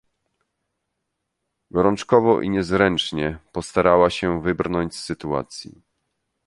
[1.71, 5.81] "Gorączkowo i niezręcznie postarała się wybrnąć z sytuacji."